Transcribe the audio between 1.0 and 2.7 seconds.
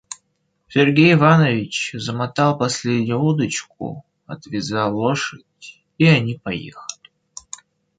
Иванович замотал